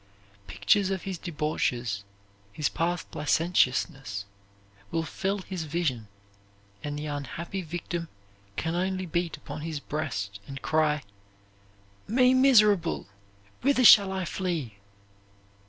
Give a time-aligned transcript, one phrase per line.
[0.47, 2.03] Pictures of his debauches,
[2.51, 4.25] his past licentiousness,
[4.89, 6.07] will fill his vision,
[6.83, 8.09] and the unhappy victim
[8.55, 11.03] can only beat upon his breast and cry,
[12.07, 13.09] "Me miserable!
[13.61, 14.77] Whither shall I flee?"